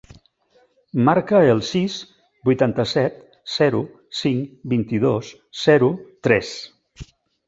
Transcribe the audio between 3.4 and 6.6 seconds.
zero, cinc, vint-i-dos, zero, tres.